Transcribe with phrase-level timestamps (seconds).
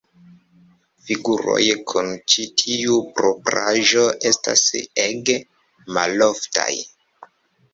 [1.09, 4.65] Figuroj kun ĉi tiu propraĵo estas
[5.05, 5.37] ege
[5.99, 6.71] maloftaj.